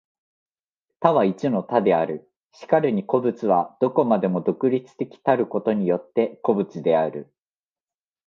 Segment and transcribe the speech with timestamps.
[0.99, 2.27] 多は一の多である。
[2.53, 7.31] 然るに個物は何処までも独立的たることによって個物である。